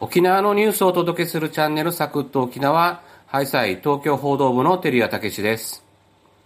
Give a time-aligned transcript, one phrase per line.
[0.00, 5.84] 沖縄のニュースをお届けするチャンネルサクッと沖縄、ハイサイ東京報道部の照屋武です。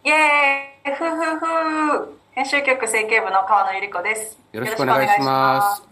[0.04, 4.38] イエーイふふふ編集局整形部の川野ゆり子です。
[4.52, 5.82] よろしくお願いします。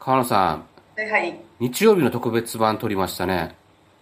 [0.00, 0.64] 川野さん。
[0.96, 1.38] はいはい。
[1.60, 3.54] 日曜日の特別版撮りましたね。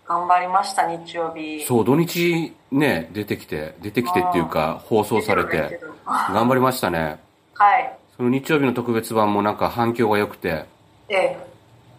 [0.07, 1.64] 頑張りました、日曜日。
[1.64, 7.19] そう、土日ね、出てきて、出てきてっていうか、放送されて、頑張りましたね。
[7.55, 7.93] はい。
[8.16, 10.66] その日曜日の特別版もなんか反響が良くて、
[11.09, 11.52] ええ、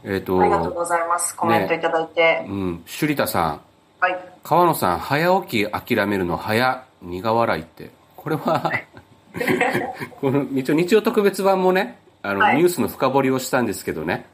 [0.04, 1.36] えっ、と、ありがとうございます。
[1.36, 2.46] コメントいただいて。
[2.48, 3.62] うん、首里田さん、
[4.00, 4.18] はい。
[4.44, 7.90] 川野さん、早起き諦めるの早、苦笑いって。
[8.16, 8.72] これは、
[10.20, 14.26] この一応日曜特別版もね、あの、はいニュースの深掘りをしたんですけどね、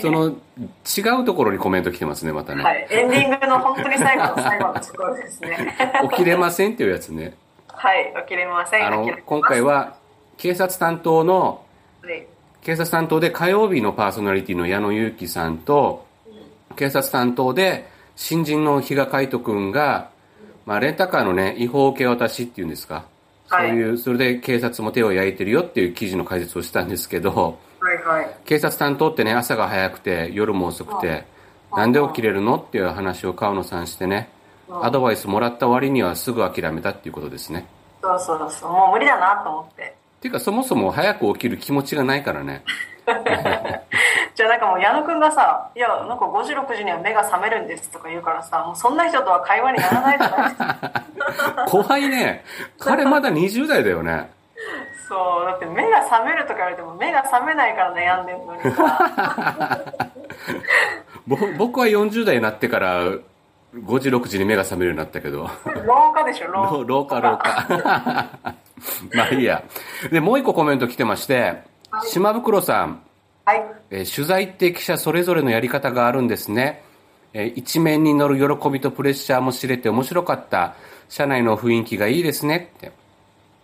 [0.00, 2.62] その違うところにコメント来てますね、またね。
[2.62, 2.86] はい。
[2.90, 5.76] エンディングの本当に最後の最後のところですね。
[6.10, 7.34] 起きれませんっていうやつね。
[7.68, 8.14] はい。
[8.22, 8.86] 起きれません。
[8.86, 9.94] あの今回は
[10.36, 11.62] 警察担当の、
[12.02, 12.26] はい。
[12.62, 16.06] 警察担当で火曜日のパーソナリティの矢野祐樹さんと、
[16.76, 20.10] 警察担当で新人の比嘉海斗くんが、
[20.66, 23.04] まあ、レンタカーのね、違法受け渡しっていうんですか。
[23.46, 28.36] そうはいいう、それで警察も手を焼いてるよっていう記事の解説をしたんですけど、はいはい。
[28.44, 31.24] 警察担当ってね、朝が早くて、夜も遅くて、
[31.72, 34.28] なんで起きれるのっていう話を川野さんしてね、
[34.68, 37.66] アドバイスもらった割にはすぐ諦めたっていうことですね。
[38.02, 38.72] そうそうそう。
[38.72, 39.96] もう無理だなと思って。
[40.18, 42.64] っていうか、そもそも早く起きる気持ちがないからね。
[44.34, 51.64] じゃあなんかもう矢野くんがさ、いや、なんか5時6時には目が覚めるんですとか言うからさ、もうそんな人とは会話にならないじゃないですか。
[51.70, 52.44] 怖いね。
[52.78, 54.28] 彼まだ20代だよね。
[55.08, 59.80] そう、だって目が覚めるとか言われても目が覚めないから悩んでんのにさ。
[61.28, 63.04] ぼ僕は40代になってから
[63.84, 65.48] 5時6時に目が覚めるようになったけど。
[65.86, 66.70] 廊下でしょ、廊下。
[66.70, 68.28] 廊廊下廊下。
[69.14, 69.62] まあいいや。
[70.10, 71.62] でもう一個コメント来てまして
[72.04, 73.00] 島袋さん、
[73.44, 73.64] はい。
[73.90, 76.82] えー取材って記者それぞれのやり方があるんですね、
[77.32, 80.74] えー一面に乗る喜びとプレッシャーも知れて面白かった。
[81.08, 82.70] 社内の雰囲気がいいですね。
[82.76, 82.92] って。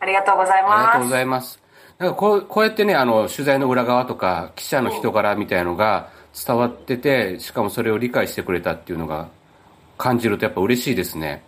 [0.00, 0.86] ありがとうございあります。
[0.86, 1.60] がとうございます。
[1.98, 6.08] なんかこうこうやってね、あの、取材の裏側とか、記者の人柄みたいのが
[6.46, 9.28] 伝わってて、しかもそれを理解してくれたっていうのが
[9.96, 11.42] 感じるとやっぱ嬉しいですね。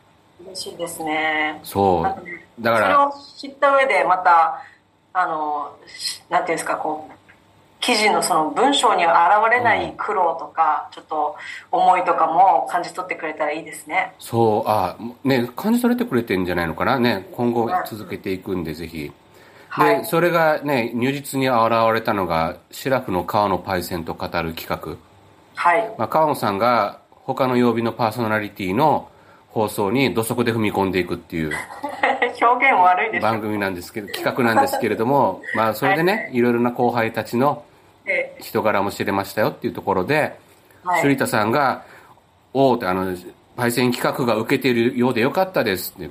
[0.44, 1.60] 嬉しいですね。
[1.62, 2.62] そう。
[2.62, 4.62] だから、それを知った上でまた、
[5.12, 7.16] あの、しなんていうんですか、こう、
[7.80, 11.36] 記事のその文章には現れない苦労とか、ちょっと
[11.70, 14.12] 思いとかも感じ取ってくれたらいいですね。
[14.18, 16.98] そう、あ、ね、感じ取れてくれてんじゃないのかな。
[16.98, 19.04] ね、今後続けていくんで、ぜひ。
[19.04, 19.12] で、
[19.68, 24.96] はいそれがね、如実に現れたのが、シラフの川野パイセンと語る企画。
[25.54, 25.94] はい。
[25.98, 29.08] まあ、川野さんが他の曜日のパーソナリティの
[29.48, 31.50] 放送に土足で踏み込んでいくっていう
[32.40, 33.22] 表現悪いでしょ。
[33.22, 37.64] 番組なんですけど、企画なんですけれども、 まあ、それでね、いろいろな後輩たちの
[38.06, 40.38] え人柄も知れましたよっていうところで、
[40.84, 41.82] はい首里田さんが、
[42.54, 43.16] おおって、あの、
[43.56, 46.08] パイセン企画が受けているようでよかったですって。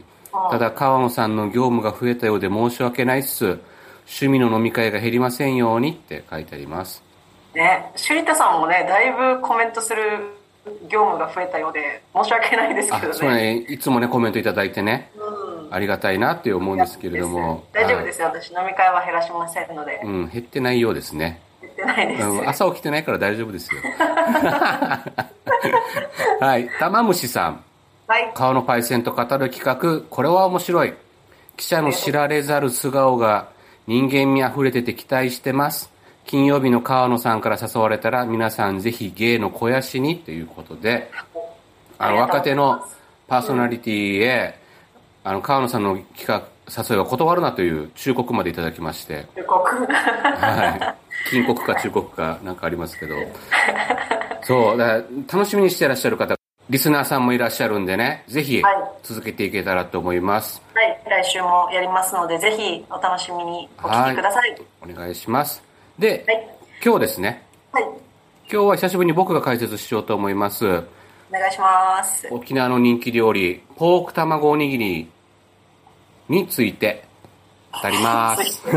[0.52, 3.60] ただ、川野さんの業務が増えたようで申し訳ないっす。
[4.06, 7.02] 趣味の飲み会が減りませんようにって書いてあります。
[7.54, 10.02] ね、首里田さんもね、だいぶコメントする
[10.90, 13.18] 業務が増えたようで、申し訳ないですあけど、ね。
[13.18, 15.12] そうね、いつもね、コメントいただいてね、
[15.70, 17.66] ありがたいなって思うんですけれども。
[17.74, 21.42] 大丈夫ですよ、私飲み会は減らしませんので、うん、減ってないようですね。
[21.62, 22.28] 言ってないです。
[22.28, 23.82] うん朝起きてないから大丈夫ですよ。
[26.40, 26.70] はい。
[26.80, 27.64] 玉虫さん。
[28.08, 28.32] はい。
[28.34, 30.94] 顔のパイセンと語る企画、これは面白い。
[31.58, 33.50] 記者の知られざる素顔が
[33.88, 35.95] 人間味あふれてて期待してます。
[36.26, 41.12] 金曜日の川野さんから誘われたら皆さんぜひ芸の肥やしにということで、
[41.98, 42.84] あの若手の
[43.28, 44.60] パーソナリティへ、
[45.24, 49.86] あの川野さんの企画、誘いは断るなという忠告までいただきまして、予告。
[49.86, 51.30] はい。
[51.30, 53.16] 金国か忠国かなんかありますけど。
[54.42, 54.98] そう、だから
[55.32, 56.36] 楽しみにしてらっしゃる方、
[56.70, 60.64] リスナーさんもいらっしゃるんでね、ぜひはい続けていけたらと思います。
[60.74, 61.00] はい。
[61.08, 64.62] 来週もやりますので、ぜひお楽しみにお聞きください。
[64.82, 65.75] お願いします。
[65.98, 66.58] で、はい。
[66.84, 67.84] 今日ですね、はい。
[68.52, 70.66] 今日は久しぶりに僕が解説しようと思います。
[70.68, 70.84] お
[71.32, 72.28] 願いします。
[72.32, 75.10] 沖縄の人気料理、ポーク卵おにぎり
[76.28, 77.06] について
[77.72, 78.62] 語ります。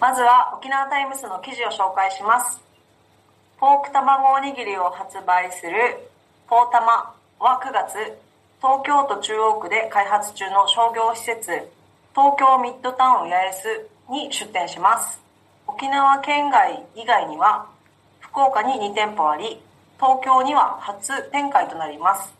[0.00, 2.62] まずは沖縄タイムスの記事を紹介します。
[3.58, 6.10] ポーク卵おにぎりを発売する
[6.48, 7.96] ポータマは9月、
[8.62, 11.75] 東京都中央区で開発中の商業施設、
[12.16, 15.20] 東京ミッドタウン八重洲に出店します。
[15.66, 17.66] 沖縄県外以外には、
[18.20, 19.60] 福岡に2店舗あり、
[20.00, 22.32] 東京には初展開となります。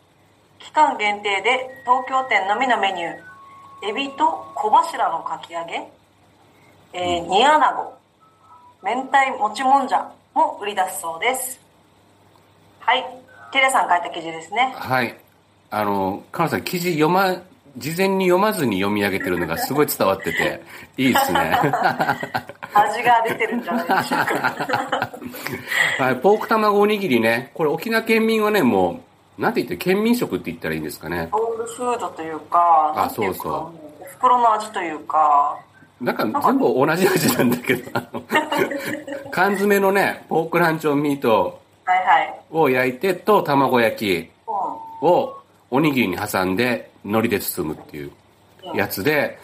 [0.60, 5.86] 期間限定で東京店のみのメニュー、エビと小柱のかき揚げ、
[6.94, 7.92] えー、煮アナゴ、
[8.82, 11.60] 明太もちもんじゃも売り出すそうです。
[12.80, 13.04] はい。
[13.52, 14.72] テレさん書いた記事ですね。
[14.74, 15.14] はい。
[15.68, 17.42] あの、カナさん、記事読ま、
[17.76, 20.62] 事前に読まずに読み上げてるのがすごい伝わってて、
[20.96, 21.58] いいですね。
[22.74, 25.10] 味が出てるんじゃないでしょうか。
[25.98, 27.50] はい、ポーク卵おにぎりね。
[27.54, 29.00] これ沖縄県民はね、も
[29.38, 31.28] う、なんて言って、県民食って言ったらいいんですかね。
[31.30, 35.56] ソウルフードというか、あそうそうもお袋の味というか、
[36.00, 37.90] なんか全部同じ味なんだけど、
[39.30, 41.60] 缶詰のね、ポークランチョンミート。
[42.50, 45.40] を焼いてと卵焼きうを
[45.70, 48.10] おにぎりに挟んで海苔で包むっていう
[48.74, 49.38] やつで、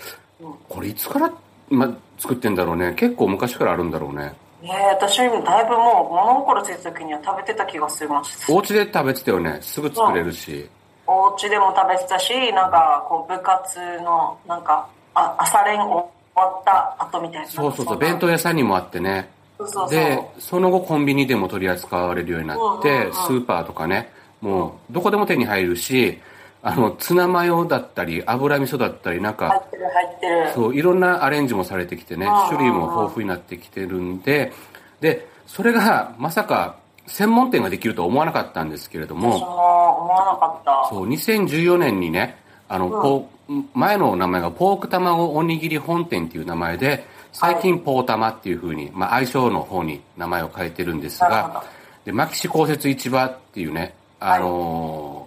[0.69, 1.32] これいつから、
[1.70, 2.94] ま、作ってんだろうね。
[2.94, 4.35] 結構昔からあるんだろうね。
[4.62, 4.67] ん。
[4.67, 8.53] ねえ、私だいぶもう物心ついた時には食べてた気がします。
[8.53, 9.59] お家で食べてたよね。
[9.61, 10.69] すぐ作れるし。
[11.06, 17.49] お家でも食べてたし、なんかこう部活の、なんか、あ朝練終わった後みたいな。
[17.49, 17.99] そうそうそう。
[17.99, 19.31] 弁当屋さんにもあってね。
[19.67, 19.91] そう。
[19.91, 24.11] で、その後コンビニでも取り扱われるようになって、スーパーとかね、
[24.41, 26.20] もうどこでも手に入るし、
[26.64, 30.53] あの、ツナマヨだったり、油味噌だったり、なんか、入ってる入ってる。
[30.55, 34.53] そう、いろんなアレンジもされてきてね種類も豊富になってきてるんで、
[35.00, 36.76] で、それがまさか
[37.09, 40.88] 専門店ができるとは思わなかったんですけれど私も、も思わなかった。
[40.88, 42.37] そう、2014年にね、
[42.69, 51.55] あの、ポー前の名前がポーク卵おにぎり本店っていう名前で、最近ポータマっていう風に、まあ相性の方に名前を変えてるんですなるほど。
[51.55, 51.65] が、
[52.05, 55.22] で、牧師公設市場っていうね、あのー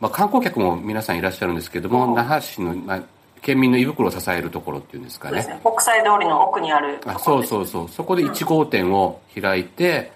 [0.00, 3.02] まあ観光客も皆さんいらっしゃるんですけども、うん那覇市の、まあ、
[3.42, 5.38] 県民の胃袋を支えるところっていうんですかね。
[5.38, 5.60] ね。
[5.62, 7.44] 国際通りの奥にあるとあそう。
[7.44, 7.88] そうそう。
[7.88, 10.12] そこで1号店を開いて、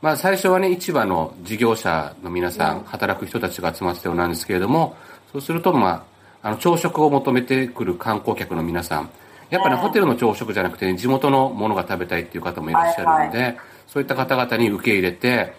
[0.00, 4.96] まあ最初はね、市場の事業者の皆さん、働く人たちが集まってたようなんですけれども、
[5.32, 6.04] そうするとま
[6.42, 9.10] あ、あの、朝食を求めてくる観光客の皆さん、
[9.50, 13.56] やっぱね、うんホテルの朝食じゃなくて、ね、地元のものが食べたいっていう方もいらっしゃるので、
[13.86, 15.54] そういった方々に受け入れて、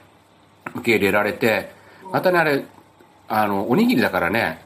[0.76, 1.72] 受け入れられて、
[2.12, 2.64] またね、あれ、
[3.28, 4.62] あの、おにぎりだからね、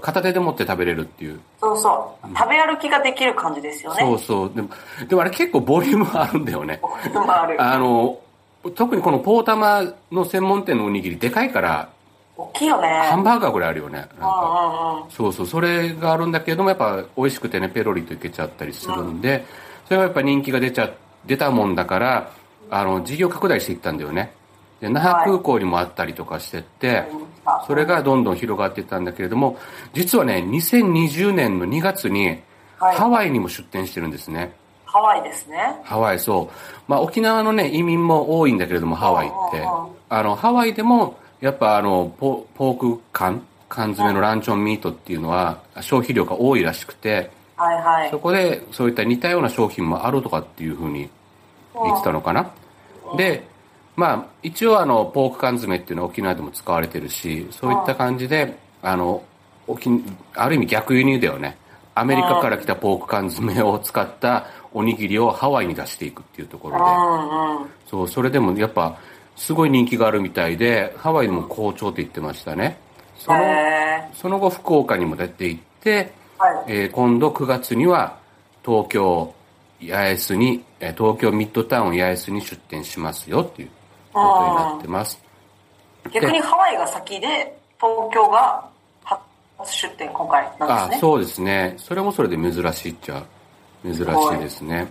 [0.00, 1.40] 片手で持って食べれるっていう。
[1.60, 2.28] そうそう。
[2.36, 4.00] 食べ歩きができる感じですよね。
[4.00, 4.52] そうそう。
[4.54, 4.68] でも、
[5.08, 6.80] でもあれ結構ボリュームあるんだよね。
[7.14, 7.62] まあある。
[7.62, 8.18] あの、
[8.74, 11.88] 特にこのポータマの専門店のおにぎりでかいから、
[12.36, 12.88] 大きいよね。
[12.88, 13.98] ハンバーガーぐらいあるよね。
[13.98, 14.96] なんうんか。
[14.96, 15.10] うんうん。
[15.10, 19.44] そうそう、それがあるんだけども、やっぱ美味しくてね、ペロリといけちゃったりするんで、
[19.84, 20.90] それがやっぱ人気が出ちゃ、
[21.26, 22.30] 出たもんだから、
[22.70, 24.32] あの、事業拡大していったんだよね。
[24.84, 27.04] で、那覇空港にもあったりとかしてって、
[27.66, 29.56] それがどんどん広がっていったんだけれども、
[29.94, 32.42] 実はね、2020年の2月に、はい
[32.96, 34.52] ハワイにも出店してるんですね。
[34.84, 35.80] ハワイですね。
[35.84, 36.80] ハワイ、そう。
[36.86, 39.66] まあ、沖縄のね、移民も多いんだけれども、ハワイって。
[40.10, 48.18] あの、ハワイでも、やっぱあの、ポポーク缶、缶詰のランチョンミートっていうのは、消費量が多いらしくて、はいはいそ。
[48.18, 51.08] こで、そういった似たような商品もあるとかっていうふうに
[51.74, 52.50] 言ってたのかな。
[53.16, 53.46] で、
[53.96, 59.22] まあ、一応あの、ポーク缶詰っていうのは沖縄でも使われてるし、そういった感じで、あの、
[59.66, 59.88] 沖、
[60.34, 61.56] ある意味逆輸入だよね。
[61.94, 67.70] アメリカから来たポーク缶詰を使ったおにぎりをハワイに出していくっていうところで。
[67.88, 68.98] そう、それでもやっぱ、
[69.36, 72.78] すごい人気があるみたいで、ハワイでも好調って言ってましたね。
[73.16, 78.18] その、へその後福岡にも出て行って、はいえー今度9月には
[78.64, 79.32] 東京
[79.80, 83.68] 八重洲に、えー東京ミッドタウン八重洲に出店しますよっていう
[84.14, 85.20] ことになってます。
[86.04, 88.68] ー逆にハワイが先で、東京が
[89.58, 90.96] 初出店今回なんですね。
[90.96, 91.74] あそうですね。
[91.78, 93.24] それもそれで珍しいっちゃ
[93.82, 94.90] 珍しいですね。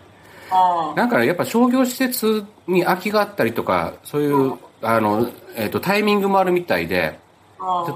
[0.51, 0.95] うん。
[0.95, 7.19] なんかねやっぱ商業施設に空きがあったりとか、そういう、あの、えっ、と、タイミングもあるみたいで、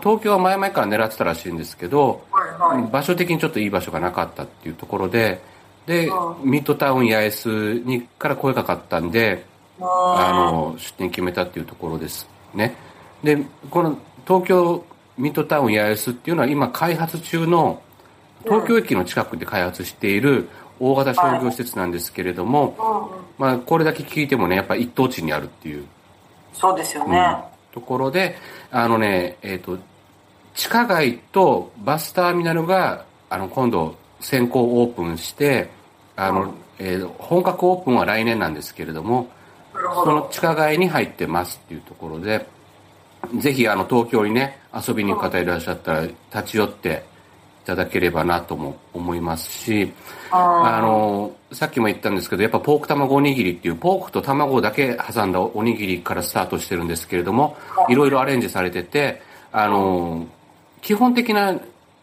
[0.01, 2.91] 東京は前々から狙ってたらしいんですけど、はいはい。
[2.91, 5.41] 場所的にちょっといい場所がなかったっていうところで、
[5.85, 6.11] で、う
[6.43, 9.45] ミッドタウン八重洲にから声かかったんで、
[9.79, 12.75] あの、出店決めたっていうところですね。
[13.23, 13.37] で、
[13.69, 14.83] この東京
[15.17, 17.81] ミッドタウン八重洲っていうのは今開発中の、
[18.43, 20.47] 東京駅の近くで開発している
[20.79, 25.85] 大型商業施設なんですけれども、うんうんまあこれだけ聞いてもね、やっぱ一等地にあるっていう
[26.53, 27.37] そうですよね。
[27.71, 28.35] ところで、
[28.71, 29.77] あのね、えっ、と、
[30.55, 35.69] 地下街とバスターミナルが、あの、今度先行オープンして、
[36.15, 39.27] あの、えー本格オープンは来年なんですけれども。
[39.93, 42.45] その地下街に入ってますっていうところで、
[43.39, 47.03] ぜひあの東京にね、遊びに行く方いらっしゃったら立ち寄って
[47.63, 49.91] いただければなとも思いますし、
[50.31, 57.57] あの、さっきも言ったんですけど、やっぱポーク卵おにぎりっていう、ポークと卵だけ挟んだおにぎりからスタートしてるんですけれども、
[57.89, 60.25] いろいろアレンジされてて、あの、
[60.81, 61.59] 基本的な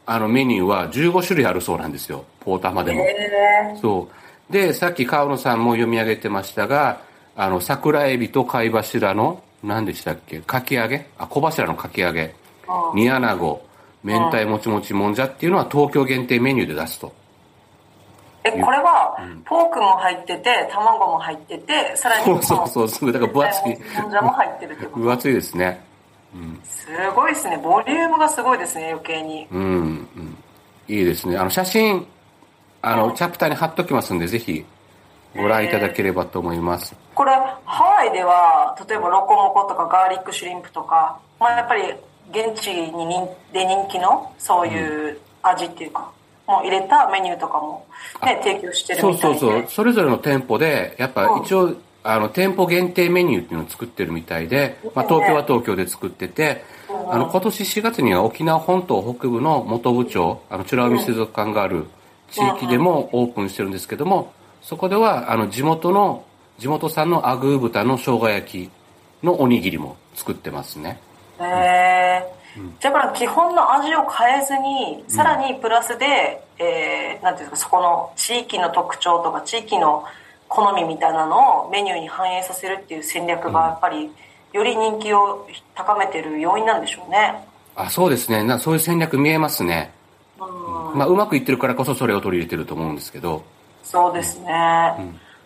[0.06, 3.00] あのメニューは15種類あるそうなんですよ、ポータマでも。
[3.00, 4.08] へそ
[4.50, 4.52] う。
[4.52, 7.00] で、さっき川野さんも読み上げてましたが、
[7.36, 10.40] あの、桜エビと貝柱の、何でしたっけ？
[10.40, 11.06] かき揚げ？
[11.18, 12.22] あ、小柱のかき揚げ。
[12.22, 12.34] うん
[12.94, 13.62] 煮穴子、
[14.02, 17.12] 明太もちもちもんじゃっていうのは東京限定メニューで出すと。
[18.42, 23.78] え、これは、ポークも入ってて、卵も入ってて、さらにそうそうそう、すごい、だから分厚い。
[24.00, 25.84] もんじゃも入ってるってこと分厚いですね。
[26.64, 27.58] すごいですね。
[27.58, 29.46] ボリュームがすごいですね、余計に。
[29.50, 29.64] うん、う
[30.20, 30.36] ん。
[30.88, 31.36] いいですね。
[31.36, 32.06] あの、写真、
[32.82, 34.64] あの、チャプターに貼っときますんで、ぜひ、
[35.36, 36.94] ご覧いただければと思います。
[37.14, 37.32] これ、
[37.64, 41.82] ハワイでは、例えばロコモコとかガーリックシュリンプとか、まあやっぱり
[42.30, 46.10] 現地に人で人気のそういう味っていうか、
[46.46, 47.86] もう入れたメニューとかも
[48.22, 49.38] ね、提供してるそうみたいで。
[49.38, 49.64] そうそう。
[49.68, 56.62] それぞれの店舗で、やっぱ一応、あの、店舗限定メニューっていうのを作ってるみたいで、まあ、東京は東京で作ってて、
[57.08, 61.86] あの、今年4月には沖縄本島北部の元部町、あの、美ら海水族館がある
[62.30, 64.32] 地域でもオープンしてるんですけども、
[64.64, 66.25] そこでは、あの、地元の、
[66.59, 68.71] 地元産のアグー豚の生姜焼き
[69.23, 70.99] のおにぎりも作ってますね。
[71.38, 72.35] へえ
[72.80, 80.04] じゃあこれ基本の味を変えずに、さらにプラスで、えー、なんていうんですか、そこの地域の特徴とか地域の
[80.49, 84.11] 好みみたいなのをメニューに反映させるっていう戦略がやっぱり、
[84.52, 87.44] より人気を高めてる要因なんでしょうね。
[87.76, 88.42] あ、そうですね。
[88.42, 89.92] なそういう戦略見えますね。
[90.40, 90.44] う
[90.94, 93.42] んまあ、うまくいってるからこそそれを取り入れてると思うんですけど。
[93.84, 94.52] そうですね。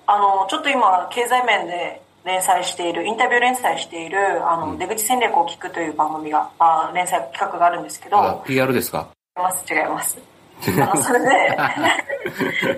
[0.06, 9.08] あの、ちょっと今、経済面で連載している、インタビュー連載している、あの、出口戦略を聞くという番組が、あ連載企画があるんですけど、あ、PR ですか？
[9.36, 10.18] 違います、違います。
[10.82, 11.58] あの、それで、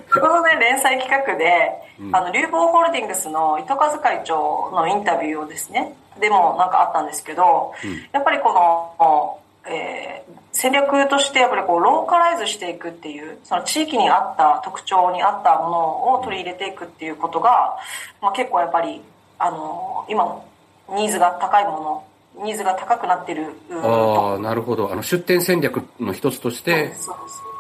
[0.13, 1.73] このね、連載企画で、
[2.13, 7.73] あの、流房ホールディングスの糸数会長のインタビューをですね、でもなんかあったんですけど、
[8.13, 17.79] やっぱりこの、えー戦略としてやっぱりこうローカライズしていくっていうその地域に合った特徴に合ったものを取り入れていくっていうことが、
[18.21, 19.01] まあ、結構やっぱり
[19.39, 20.45] あの今の
[20.91, 22.05] ニーズが高いも
[22.39, 24.93] のニーズが高くなってるうんああ、なるほど。
[24.93, 26.93] あの、出店戦略の一つとして、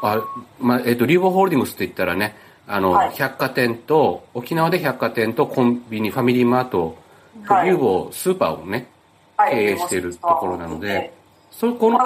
[0.02, 0.23] あ、
[0.61, 2.37] まあ、えっ、と、リウボウホールディングスって言ったらね、
[2.69, 3.11] あの、はい。
[3.14, 6.97] 百貨店と、沖縄で百貨店とコンビニ、ファミリーマート、
[7.47, 8.88] はいリウボウスーパーをね、
[9.37, 9.54] はい。
[9.54, 11.12] 経営しているところなので、
[11.61, 11.99] そこの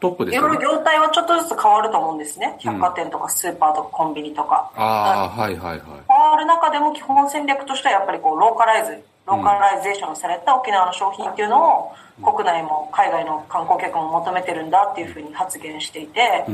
[0.00, 0.64] トップですよねいろい。
[0.64, 2.56] ろ業態はちょっとずつ変わると思うんですね。
[2.60, 4.72] 百貨店とかスーパーとかコンビニとか。
[4.74, 5.80] ああ、はいはいはい。
[6.08, 11.92] 変わる中でも基本戦略としてはやっぱりこうローカライズ、ローカライゼーションされた沖縄の商品っていうのを
[12.24, 16.46] 国内も海外の観光客も求めてるんだっていうふうに発言していて、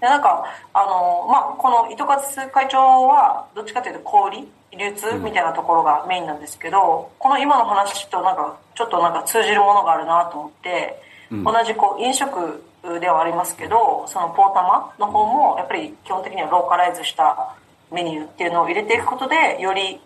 [0.00, 2.78] でなんか、あの、まあ、この糸数会長
[3.08, 12.62] はどっちかというと小売り、流通みたいなところがメインなんですけど、この今の話となんかちょっとなんか通じるものがあるなと思って、同じこう飲食
[13.00, 17.54] ではありますけど、そのポータマの方もやっぱり基本的にはローカライズした
[17.92, 20.00] メニューっていうのを入れていくことで、より、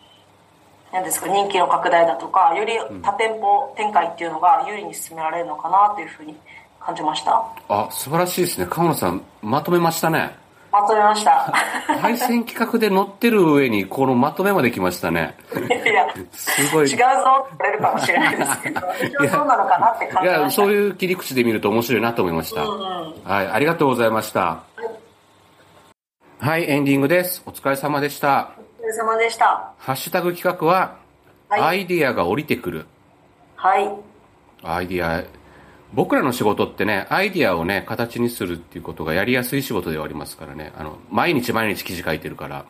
[0.93, 6.37] なんですか、人気の拡大だとか、より多店舗展開っていうのが有利に進められるのかなというふうに
[6.81, 7.43] 感じました。
[7.69, 8.67] あ、素晴らしいですね。
[8.69, 10.42] 川野さん、まとめましたね。
[10.73, 11.53] まとめました。
[12.01, 15.37] 配線企画で載ってる上に、このまとめまで来ましたね。
[15.55, 16.87] いや、すごい。
[16.91, 20.63] 違うぞって言われるかもしれないですけど、一応そうなのかなって感いや、じました。
[20.63, 22.63] そういう切り口で見ると面白いなと思いました。
[22.63, 24.63] はい、ありがとうございました。
[26.39, 27.43] はい、エンディングです。
[27.45, 28.53] お疲れ様でした。
[28.81, 29.73] お疲れ様でした。
[29.79, 30.97] ハッシュタグ企画は、
[31.49, 32.87] はいアイディアが降りてくる。
[33.57, 33.91] はい。
[34.63, 35.23] アイディア、
[35.95, 40.73] 僕らの仕事ってね、アイディアをね、形にするっていうことがやりやすい仕事ではありますからね。
[40.77, 42.65] あの、毎日毎日記事書いてるから。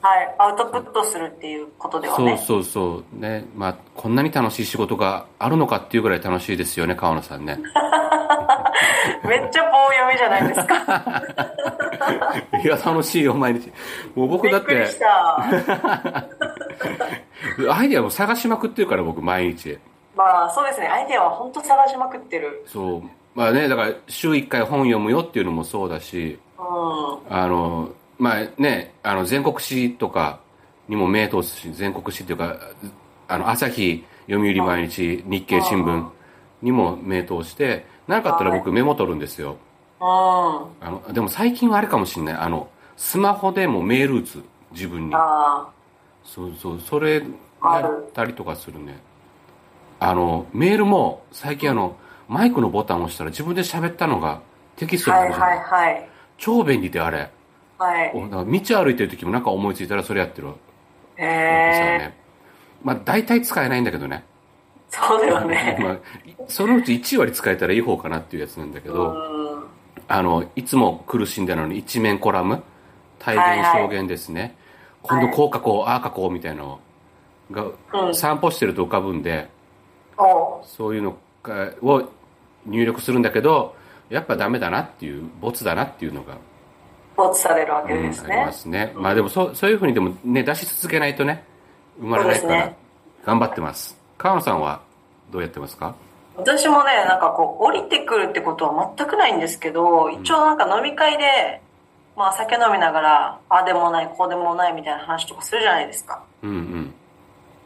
[0.00, 0.34] はい。
[0.38, 2.36] アウトプットするっていうことではそうね。
[2.38, 3.18] そうそう。
[3.20, 7.58] ね、まあ、こんなに楽しい仕事があるのかっていうぐらい楽しいですよね、川野さんね。
[9.28, 11.22] めっちゃ棒読みじゃないですか。
[12.64, 13.70] いや、楽しいよ、毎日。
[14.16, 15.36] もう僕だってびっくりし、た。
[17.76, 19.78] アイディアを探しまくってるから、僕、毎日。
[20.16, 20.86] まあそうですね。
[20.86, 22.64] アイデアは本当探しまくってる。
[22.66, 23.02] そう。
[23.34, 27.34] まあね、だから、週1回本読むよっていうのもそうだし、うん。
[27.34, 30.40] あの、まあね、あの、全国紙とか
[30.88, 32.58] にも目通すし、全国紙っていうか、
[33.28, 36.08] あの、朝日、読売毎日、日経新聞
[36.60, 39.56] にも目通して、なかったら僕メモ取るんですよ。
[40.00, 40.06] うん。
[40.06, 42.34] あの、でも最近はあれかもしれない。
[42.34, 44.44] あの、スマホでもメール打つ。
[44.72, 45.14] 自分に。
[45.14, 45.68] あ
[46.24, 48.98] そうそう、それやったりとかするね。
[50.02, 51.96] あの、メールも最近あの、
[52.28, 54.40] マイクのボタンを押したら自分で喋ったのが
[54.76, 55.16] テキスあ。
[55.22, 56.08] トになはいるじゃない、はいはい。
[56.38, 57.30] 超便利であれ。
[57.78, 58.12] はい。
[58.12, 60.48] 道歩いてる時もなんか思いついたらそれやってる
[61.16, 61.26] へえ。
[61.98, 62.18] ね。
[62.82, 64.24] まあ大体使えないんだけどね。
[64.88, 65.78] そうだよね。
[65.80, 65.98] まあ、
[66.48, 69.64] そのうち1割使えたらいい方かなっていうやつなんだけど、うん。
[70.08, 72.62] あの、いつも苦しんでるのに一面コラム、
[73.18, 74.56] 体現はいはい証言ですね。
[75.02, 76.80] 今度こう書こう、ああ書こうみたいなのを
[77.52, 79.48] が散歩してると浮かぶんで、
[80.64, 82.02] そういうのがを
[82.66, 83.74] 入力するんだけど、
[84.08, 86.36] やっぱダメだなっていう、ボツだなっていうのが、
[87.16, 88.52] 没されるわけうんですねありま。
[88.52, 88.92] すね。
[88.94, 91.44] まあでもそう、そういうふうにでもね、出し続けないとね、
[91.98, 92.72] 生まれないから
[93.24, 93.98] 頑張ってます。
[94.18, 94.80] 川野さんは
[95.30, 95.94] どうやってますか？
[96.36, 101.60] 私もね、なんかこう、降りてくるってことは全くないんですけど、一応なんか飲み会で、
[102.16, 106.22] まあ酒飲みながら、ああでもない、こうでもないみたいな話とかするじゃないですか。
[106.42, 106.94] うんうん。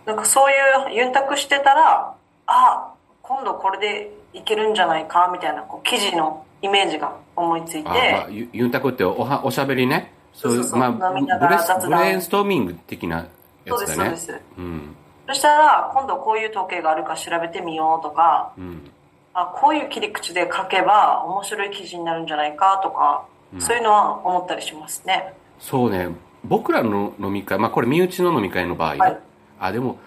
[0.05, 2.16] なんかそういうユンタクしてたら、
[2.47, 10.13] あ、今度これでいけるんじゃないかみたいなこう記事のイメージが思いついて、あまあ、ユユンタクっておはおしゃべりね。
[10.33, 13.27] そういう、そうそうそうまあ、ブレスブレインストーミング的なや
[13.67, 14.17] そうです、そうつだねで。
[14.17, 14.41] す。
[14.59, 14.97] うん。
[15.29, 18.91] そしたら、今度こういう統計があるか調べてみようとか、うん。
[19.35, 23.27] あこういう切り口で書けば面白い記事になるんじゃないかとか、
[23.59, 25.35] そういうのは思ったりしますね。
[25.59, 26.09] そうね、
[26.43, 29.19] 僕らの飲み会、まあこれ身内の飲み会の場合、はい
[29.59, 29.99] あ、でも、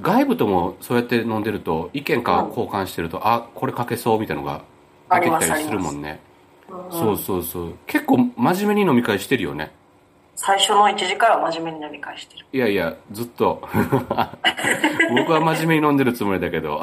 [0.00, 4.62] 外部ともそうやって飲んでると、意見か交換してると、あ、これ書けそうみたいなのが
[5.10, 6.20] 出てきたりするもんね。
[6.90, 7.74] そうそうそう。
[7.86, 9.72] 結構真面目に飲み会してるよね。
[10.36, 12.46] 最初の1時から真面目に飲み会してる。
[12.52, 13.60] いやいや、ずっと。
[15.16, 16.80] 僕は真面目に飲んでるつもりだけど。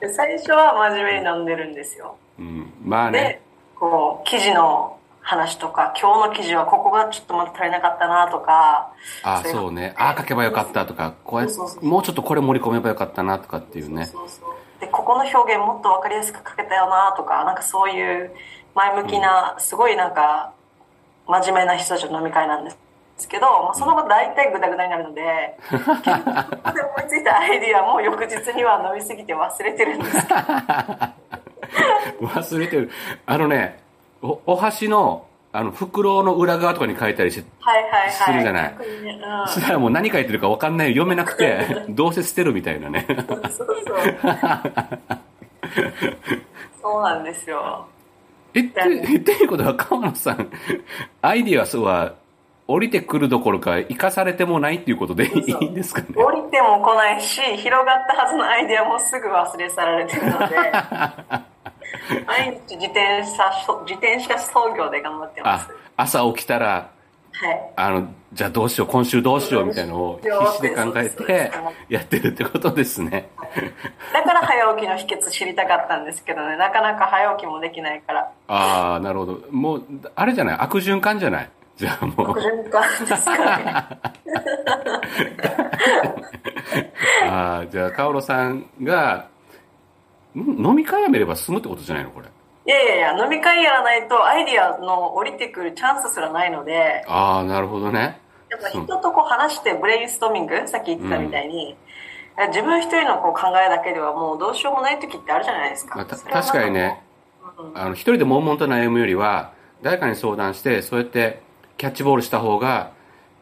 [0.00, 2.16] で 最初は真面目に飲んでるんですよ。
[2.38, 3.42] うん、まあねで。、
[3.74, 9.94] こう、記事の話とか、今日の記事はここがちょっとまだ足りなかったなとか、あ、そういうそうね。
[9.96, 11.54] あ、書けばよかったとか、こうやって
[11.86, 14.06] もうちょっとこれ盛り込めばよかったなとかっていうね。
[14.06, 18.32] そうそうでここの表現もっと分かりやすく書けたよなとかなんかそういう
[18.74, 20.52] 前向きな、すごいなんか
[21.28, 22.70] 真面目な人たちの飲み会なんで
[23.16, 30.40] すけど、まあ、その後大体グダグダになるので結局ここで思いついたアイディアも翌日には飲みすぎて忘れてるんですけど
[32.26, 32.90] 忘れてる。
[33.26, 33.81] あのね、
[34.22, 38.10] お、お箸の、あの、袋の裏側とかに書いたりして、はいはいはい。
[38.10, 38.72] するじゃない。
[38.72, 38.76] ね。
[38.78, 39.48] うん。
[39.48, 43.06] そしたらもう何書いてるか分かんない、読めなくて、どうせ捨てるみたいなね。
[43.08, 43.68] そうそう
[46.80, 47.02] そう。
[47.02, 47.86] なんですよ。
[48.54, 50.50] え、って、えっていうことは、川野さん、
[51.20, 52.14] アイディアは、
[52.68, 56.06] 降りてくるどころか、生かされてもないっていうことでいいんですかね？
[56.14, 60.56] 降りても来ないし広がったはずのアイデアもすぐ忘れ去られてるので
[62.26, 63.50] 毎日自転車
[63.86, 66.90] 自転車操業で頑張ってまあす、朝起きたら、
[67.34, 67.72] はい。
[67.76, 70.28] あの、じゃあどうしよう、今週どうしようみたいなのを必
[70.58, 71.50] 死で考えて
[71.88, 73.30] やってるってことですね。
[74.12, 76.56] だから早起きの秘訣知りたかったんですけどね。
[76.56, 78.30] なかなか早起きもできないから。
[78.48, 79.40] ああ、なるほど。
[79.50, 80.56] もう、あれじゃない？
[80.60, 81.50] 悪循環じゃない？
[81.76, 82.30] じゃあもう。
[82.32, 82.40] 悪。
[82.42, 83.64] 循環ですかね。
[87.28, 89.24] ああ、じゃあ、カオロさんが、ん
[90.34, 92.26] 飲み会やめれば済むってことじゃないのこれ。
[92.64, 98.20] いやいやいや飲み会やらないとアイディアの降りてくるチャンスすらないのでああ、なるほどね。
[98.50, 101.76] やっぱ人とこう話してブレインストーミングさっき言ってたみたいに、
[102.48, 105.96] 自分一人のこう考えだけではもうどうしようもない時ってあるじゃないですか。
[105.96, 107.02] まあたそれはなん確かにね、
[107.74, 111.42] あの、一人で悶々と悩むよりは、誰かに相談して、そうやって
[111.76, 112.92] キャッチボールした方が、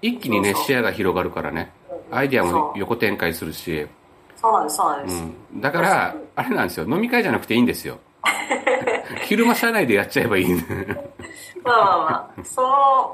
[0.03, 1.72] 一気にね、視野が広がるからね。
[2.11, 3.87] アイディアも横展開するし、
[4.40, 5.22] そうなんです、そうなんでうす。
[5.22, 5.61] ん。
[5.61, 6.88] だから、あれなんですよ。
[6.88, 7.98] 飲み会じゃなくていいんですよ。
[9.24, 10.46] 昼間社内でやっちゃえばいい。
[11.62, 12.68] まあまあまあ、その、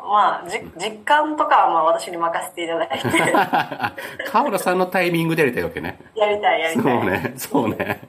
[0.08, 3.32] まあ、じ実感とかはまあ私に任せていただいて、
[4.30, 5.98] 河原さんのタイミングでやりたいわけね。
[6.14, 7.06] やりたい、やりそうたい。
[7.06, 8.08] ね、そうね。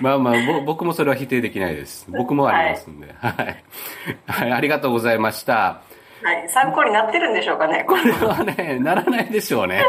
[0.00, 2.06] まあまあ、ぼ僕もそれは否定できないです。
[2.10, 3.12] 僕もありますんで。
[3.18, 3.64] はい。
[4.26, 5.80] はい、ありがとうございました。
[6.22, 8.12] はい、参考になってるんでしょうかね、 これ。
[8.12, 9.84] はね、ならないでしょうね。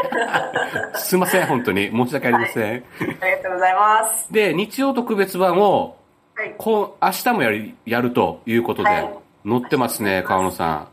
[0.94, 1.90] すいません、本当に。
[1.90, 2.84] 申し訳ありません。
[3.00, 4.32] ありがとうございます。
[4.32, 5.96] で、日曜特別版を、
[6.34, 6.54] はい。
[6.56, 10.68] こう、明日もやり、やるということで、はい載ってますね、川野さん。
[10.68, 10.84] は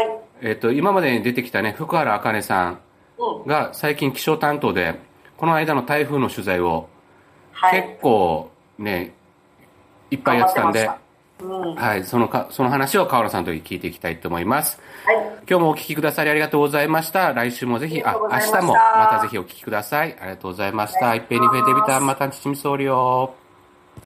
[0.00, 0.10] い。
[0.40, 2.80] えっ、と、今までに出てきたね、福原茜さん
[3.18, 3.46] うん。
[3.46, 4.98] が最近気象担当で、
[5.36, 6.88] この間の台風の取材を
[7.52, 7.82] はい。
[7.82, 9.14] 結構ね、
[10.10, 10.90] いっぱいやってたんで、
[11.42, 11.74] うん。
[11.74, 14.80] はい、そのか、その話を川野さんと聞いていきたいと思います。
[15.04, 15.16] はい。
[15.48, 17.32] 今日もお聞きくださりありがとうございました。
[17.32, 20.16] 来週もぜひ、あ、明日もまたぜひお聞きください。
[20.20, 21.14] ありがとうございました。
[21.14, 23.41] いっぺんに増えてみた、またちちみそうりよ。